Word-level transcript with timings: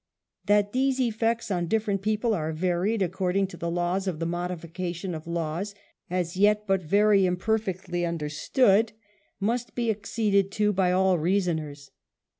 That 0.47 0.73
these 0.73 0.99
effects 0.99 1.51
on 1.51 1.67
different 1.67 2.01
people 2.01 2.33
are 2.33 2.53
varied 2.53 3.03
according 3.03 3.45
to 3.49 3.57
the 3.57 3.69
laws 3.69 4.07
of 4.07 4.17
the 4.17 4.25
modification 4.25 5.13
of 5.13 5.27
laws, 5.27 5.75
as 6.09 6.35
yet 6.35 6.65
but 6.65 6.81
very 6.81 7.27
imperfectly 7.27 8.03
understood 8.03 8.93
must 9.39 9.75
be 9.75 9.91
acceded 9.91 10.49
to 10.53 10.73
by 10.73 10.91
all 10.91 11.19
reasoners. 11.19 11.91